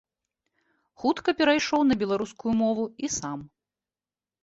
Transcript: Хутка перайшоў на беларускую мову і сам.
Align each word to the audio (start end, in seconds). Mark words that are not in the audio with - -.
Хутка 1.03 1.29
перайшоў 1.43 1.81
на 1.91 1.99
беларускую 2.01 2.53
мову 2.65 2.83
і 3.07 3.15
сам. 3.21 3.39